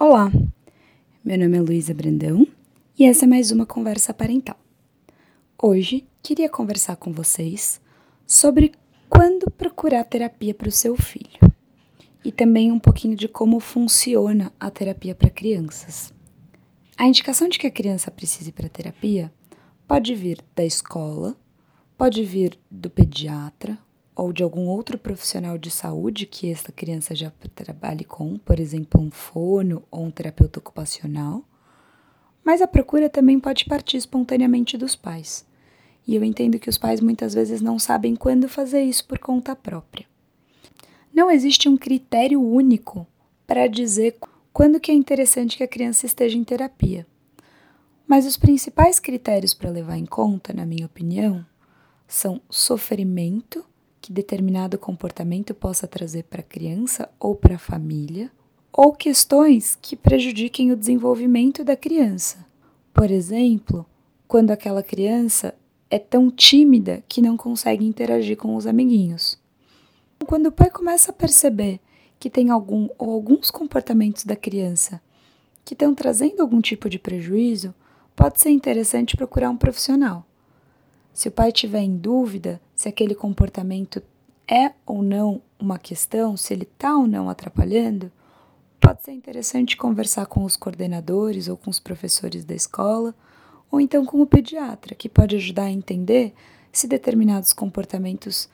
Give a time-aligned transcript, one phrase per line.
[0.00, 0.30] Olá,
[1.24, 2.46] meu nome é Luísa Brandão
[2.96, 4.56] e essa é mais uma conversa parental.
[5.60, 7.80] Hoje queria conversar com vocês
[8.24, 8.74] sobre
[9.08, 11.40] quando procurar terapia para o seu filho
[12.24, 16.14] e também um pouquinho de como funciona a terapia para crianças.
[16.96, 19.32] A indicação de que a criança precise para terapia
[19.88, 21.36] pode vir da escola,
[21.96, 23.76] pode vir do pediatra
[24.18, 29.00] ou de algum outro profissional de saúde que essa criança já trabalhe com, por exemplo,
[29.00, 31.44] um fono ou um terapeuta ocupacional.
[32.44, 35.46] Mas a procura também pode partir espontaneamente dos pais.
[36.04, 39.54] E eu entendo que os pais muitas vezes não sabem quando fazer isso por conta
[39.54, 40.04] própria.
[41.14, 43.06] Não existe um critério único
[43.46, 44.16] para dizer
[44.52, 47.06] quando que é interessante que a criança esteja em terapia.
[48.04, 51.46] Mas os principais critérios para levar em conta, na minha opinião,
[52.08, 53.67] são sofrimento
[54.00, 58.30] que determinado comportamento possa trazer para a criança ou para a família,
[58.72, 62.46] ou questões que prejudiquem o desenvolvimento da criança.
[62.94, 63.84] Por exemplo,
[64.26, 65.54] quando aquela criança
[65.90, 69.38] é tão tímida que não consegue interagir com os amiguinhos.
[70.26, 71.80] Quando o pai começa a perceber
[72.20, 75.00] que tem algum ou alguns comportamentos da criança
[75.64, 77.74] que estão trazendo algum tipo de prejuízo,
[78.14, 80.27] pode ser interessante procurar um profissional.
[81.18, 84.00] Se o pai tiver em dúvida se aquele comportamento
[84.46, 88.08] é ou não uma questão, se ele está ou não atrapalhando,
[88.78, 93.12] pode ser interessante conversar com os coordenadores ou com os professores da escola,
[93.68, 96.32] ou então com o pediatra, que pode ajudar a entender
[96.70, 98.48] se determinados comportamentos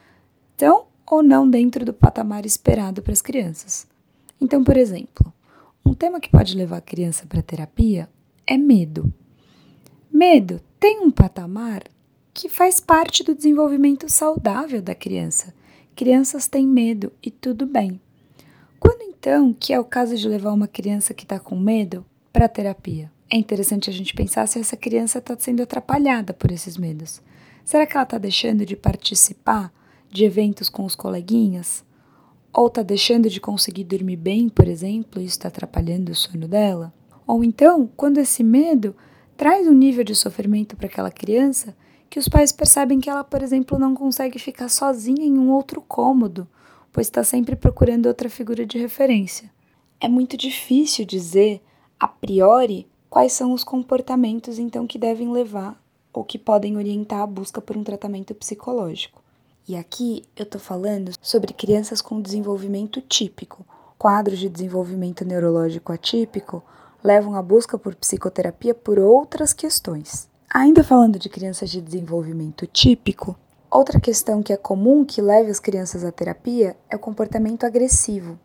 [0.53, 3.87] estão ou não dentro do patamar esperado para as crianças.
[4.41, 5.31] Então, por exemplo,
[5.85, 8.09] um tema que pode levar a criança para terapia
[8.47, 9.12] é medo.
[10.11, 11.83] Medo tem um patamar
[12.35, 15.55] que faz parte do desenvolvimento saudável da criança.
[15.95, 18.01] Crianças têm medo e tudo bem.
[18.81, 22.47] Quando então que é o caso de levar uma criança que está com medo para
[22.47, 23.11] a terapia?
[23.31, 27.23] É interessante a gente pensar se essa criança está sendo atrapalhada por esses medos.
[27.64, 29.73] Será que ela está deixando de participar
[30.11, 31.85] de eventos com os coleguinhas?
[32.53, 36.48] Ou está deixando de conseguir dormir bem, por exemplo, e isso está atrapalhando o sono
[36.48, 36.92] dela?
[37.27, 38.95] Ou então, quando esse medo
[39.37, 41.75] traz um nível de sofrimento para aquela criança,
[42.14, 45.80] que os pais percebem que ela, por exemplo, não consegue ficar sozinha em um outro
[45.80, 46.47] cômodo,
[46.92, 49.51] pois está sempre procurando outra figura de referência.
[50.01, 51.61] É muito difícil dizer,
[51.98, 55.77] a priori, quais são os comportamentos então que devem levar
[56.13, 59.20] ou que podem orientar a busca por um tratamento psicológico.
[59.67, 63.67] E aqui eu estou falando sobre crianças com desenvolvimento típico.
[63.98, 66.63] Quadros de desenvolvimento neurológico atípico
[67.02, 70.33] levam à busca por psicoterapia por outras questões.
[70.57, 73.37] Ainda falando de crianças de desenvolvimento típico,
[73.69, 78.39] outra questão que é comum que leve as crianças à terapia é o comportamento agressivo.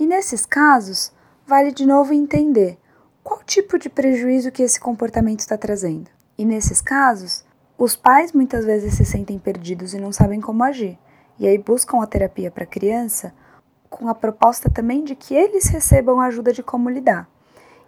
[0.00, 1.12] E nesses casos,
[1.46, 2.78] vale de novo entender
[3.22, 6.08] qual tipo de prejuízo que esse comportamento está trazendo.
[6.38, 7.44] E nesses casos,
[7.76, 10.98] os pais muitas vezes se sentem perdidos e não sabem como agir,
[11.38, 13.34] e aí buscam a terapia para a criança
[13.90, 17.28] com a proposta também de que eles recebam ajuda de como lidar.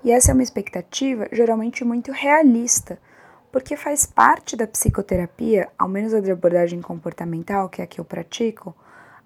[0.05, 2.99] E essa é uma expectativa geralmente muito realista,
[3.51, 8.01] porque faz parte da psicoterapia, ao menos a de abordagem comportamental, que é a que
[8.01, 8.75] eu pratico,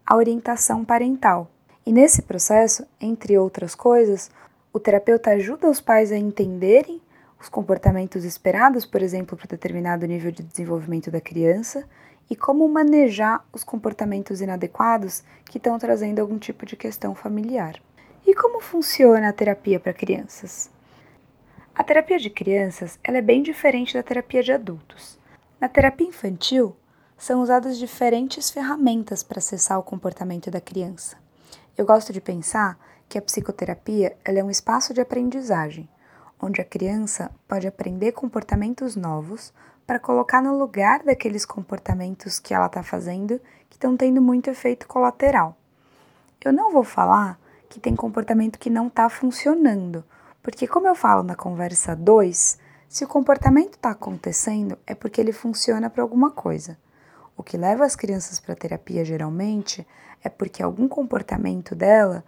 [0.06, 1.50] a orientação parental.
[1.84, 4.30] E nesse processo, entre outras coisas,
[4.72, 7.00] o terapeuta ajuda os pais a entenderem
[7.40, 11.84] os comportamentos esperados, por exemplo, para determinado nível de desenvolvimento da criança,
[12.30, 17.82] e como manejar os comportamentos inadequados que estão trazendo algum tipo de questão familiar.
[18.24, 20.70] E como funciona a terapia para crianças?
[21.74, 25.18] A terapia de crianças ela é bem diferente da terapia de adultos.
[25.58, 26.76] Na terapia infantil,
[27.16, 31.16] são usadas diferentes ferramentas para acessar o comportamento da criança.
[31.76, 32.78] Eu gosto de pensar
[33.08, 35.88] que a psicoterapia ela é um espaço de aprendizagem,
[36.38, 39.50] onde a criança pode aprender comportamentos novos
[39.86, 43.40] para colocar no lugar daqueles comportamentos que ela está fazendo
[43.70, 45.56] que estão tendo muito efeito colateral.
[46.44, 47.40] Eu não vou falar
[47.70, 50.04] que tem comportamento que não está funcionando,
[50.42, 52.58] porque, como eu falo na conversa 2,
[52.88, 56.76] se o comportamento está acontecendo é porque ele funciona para alguma coisa.
[57.36, 59.86] O que leva as crianças para terapia geralmente
[60.22, 62.24] é porque algum comportamento dela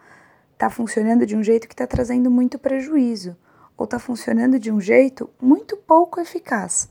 [0.52, 3.36] está funcionando de um jeito que está trazendo muito prejuízo,
[3.76, 6.88] ou está funcionando de um jeito muito pouco eficaz.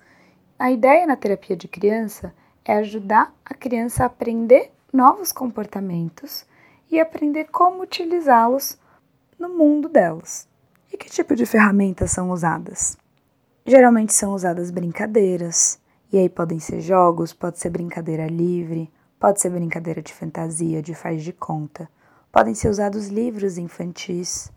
[0.60, 2.34] A ideia na terapia de criança
[2.64, 6.46] é ajudar a criança a aprender novos comportamentos
[6.92, 8.78] e aprender como utilizá-los
[9.40, 10.48] no mundo delas.
[10.94, 12.96] E que tipo de ferramentas são usadas?
[13.66, 15.80] Geralmente são usadas brincadeiras,
[16.12, 20.94] e aí podem ser jogos, pode ser brincadeira livre, pode ser brincadeira de fantasia, de
[20.94, 21.90] faz de conta,
[22.32, 24.52] podem ser usados livros infantis,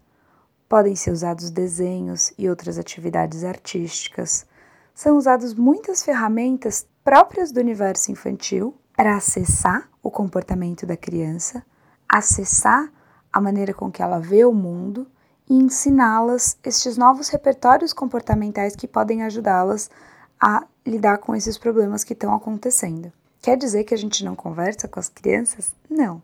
[0.68, 4.44] podem ser usados desenhos e outras atividades artísticas.
[4.94, 11.64] São usadas muitas ferramentas próprias do universo infantil para acessar o comportamento da criança,
[12.06, 12.92] acessar
[13.32, 15.06] a maneira com que ela vê o mundo
[15.48, 19.90] e ensiná-las estes novos repertórios comportamentais que podem ajudá-las
[20.40, 23.12] a lidar com esses problemas que estão acontecendo.
[23.40, 25.74] Quer dizer que a gente não conversa com as crianças?
[25.88, 26.22] Não.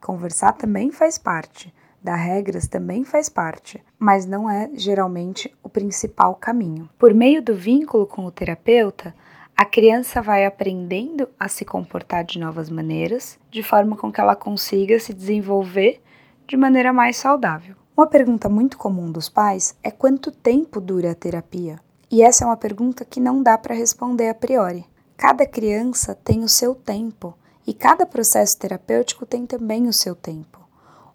[0.00, 6.34] Conversar também faz parte, dar regras também faz parte, mas não é geralmente o principal
[6.34, 6.88] caminho.
[6.98, 9.14] Por meio do vínculo com o terapeuta,
[9.56, 14.34] a criança vai aprendendo a se comportar de novas maneiras, de forma com que ela
[14.34, 16.00] consiga se desenvolver
[16.48, 17.76] de maneira mais saudável.
[18.00, 21.78] Uma pergunta muito comum dos pais é quanto tempo dura a terapia?
[22.10, 24.86] E essa é uma pergunta que não dá para responder a priori.
[25.18, 27.34] Cada criança tem o seu tempo
[27.66, 30.66] e cada processo terapêutico tem também o seu tempo.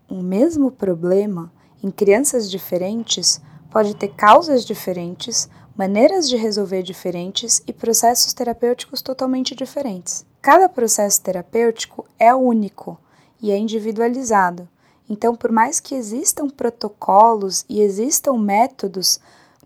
[0.08, 1.52] Um mesmo problema
[1.84, 3.42] em crianças diferentes
[3.72, 10.24] pode ter causas diferentes, maneiras de resolver diferentes e processos terapêuticos totalmente diferentes.
[10.40, 12.96] Cada processo terapêutico é único
[13.42, 14.70] e é individualizado.
[15.10, 19.20] Então, por mais que existam protocolos e existam métodos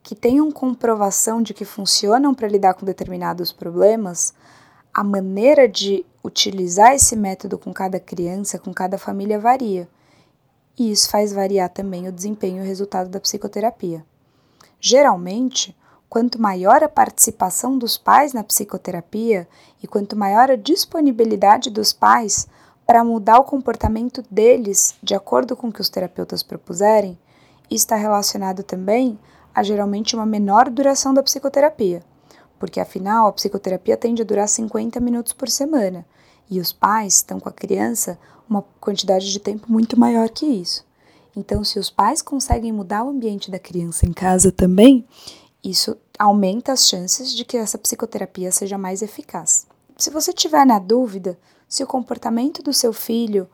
[0.04, 4.34] que tenham comprovação de que funcionam para lidar com determinados problemas,
[4.94, 9.88] a maneira de utilizar esse método com cada criança, com cada família varia.
[10.78, 14.06] E isso faz variar também o desempenho e o resultado da psicoterapia.
[14.80, 15.76] Geralmente,
[16.10, 19.48] quanto maior a participação dos pais na psicoterapia
[19.84, 22.48] e quanto maior a disponibilidade dos pais
[22.90, 27.20] para mudar o comportamento deles de acordo com o que os terapeutas propuserem,
[27.70, 29.20] está relacionado também
[29.54, 32.02] a geralmente uma menor duração da psicoterapia,
[32.58, 36.04] porque afinal a psicoterapia tende a durar 50 minutos por semana
[36.50, 38.18] e os pais estão com a criança
[38.50, 40.84] uma quantidade de tempo muito maior que isso.
[41.36, 45.08] Então, se os pais conseguem mudar o ambiente da criança em casa também,
[45.64, 49.68] isso aumenta as chances de que essa psicoterapia seja mais eficaz.
[49.96, 51.38] Se você tiver na dúvida
[51.70, 53.48] se o comportamento do seu filho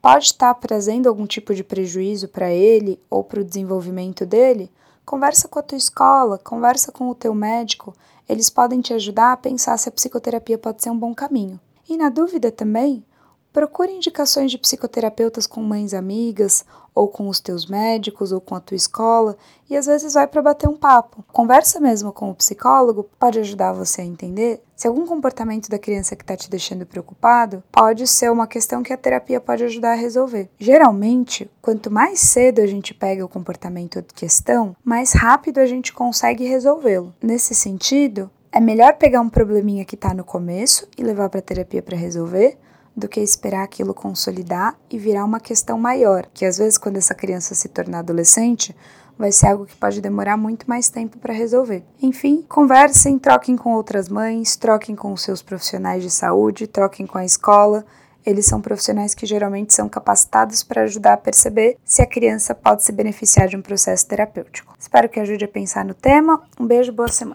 [0.00, 4.70] pode estar trazendo algum tipo de prejuízo para ele ou para o desenvolvimento dele,
[5.04, 7.92] Conversa com a tua escola, conversa com o teu médico,
[8.28, 11.60] eles podem te ajudar a pensar se a psicoterapia pode ser um bom caminho.
[11.88, 13.04] E na dúvida também,
[13.52, 16.64] procure indicações de psicoterapeutas com mães amigas,
[16.94, 19.36] ou com os teus médicos, ou com a tua escola,
[19.68, 21.24] e às vezes vai para bater um papo.
[21.32, 26.16] Conversa mesmo com o psicólogo pode ajudar você a entender se algum comportamento da criança
[26.16, 29.94] que está te deixando preocupado pode ser uma questão que a terapia pode ajudar a
[29.94, 30.50] resolver.
[30.58, 35.92] Geralmente, quanto mais cedo a gente pega o comportamento de questão, mais rápido a gente
[35.92, 37.14] consegue resolvê-lo.
[37.22, 41.80] Nesse sentido, é melhor pegar um probleminha que está no começo e levar para terapia
[41.80, 42.58] para resolver
[42.96, 47.14] do que esperar aquilo consolidar e virar uma questão maior, que às vezes quando essa
[47.14, 48.74] criança se tornar adolescente,
[49.22, 51.84] vai ser algo que pode demorar muito mais tempo para resolver.
[52.02, 57.24] Enfim, conversem, troquem com outras mães, troquem com seus profissionais de saúde, troquem com a
[57.24, 57.86] escola.
[58.26, 62.82] Eles são profissionais que geralmente são capacitados para ajudar a perceber se a criança pode
[62.82, 64.74] se beneficiar de um processo terapêutico.
[64.76, 66.42] Espero que ajude a pensar no tema.
[66.58, 67.30] Um beijo, boa semana.